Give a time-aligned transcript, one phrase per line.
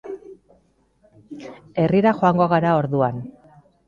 [1.83, 3.21] Herrira joango gara, orduan.